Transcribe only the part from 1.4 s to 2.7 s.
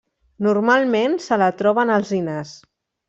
la troba en alzinars.